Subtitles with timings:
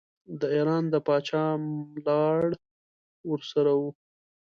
[0.39, 1.45] د ایران د پاچا
[1.93, 2.43] ملاړ
[3.31, 3.89] ورسره وو.